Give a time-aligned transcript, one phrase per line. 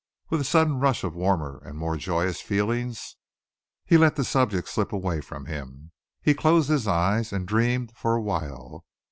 [0.31, 3.17] With a sudden rush of warmer and more joyous feelings,
[3.85, 5.91] he let the subject slip away from him.
[6.23, 8.83] He closed his eyes and dreamed for a while.